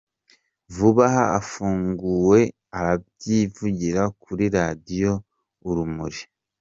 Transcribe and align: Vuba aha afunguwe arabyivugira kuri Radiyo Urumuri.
Vuba 0.75 1.03
aha 1.11 1.23
afunguwe 1.39 2.39
arabyivugira 2.77 4.01
kuri 4.23 4.45
Radiyo 4.55 5.13
Urumuri. 5.67 6.21